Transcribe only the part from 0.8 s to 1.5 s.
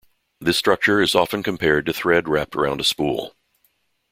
is often